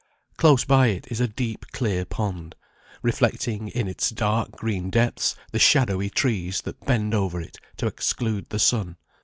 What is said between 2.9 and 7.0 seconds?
reflecting in its dark green depths the shadowy trees that